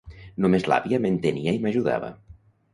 [0.45, 2.13] Només l'àvia m'entenia i m'ajudava.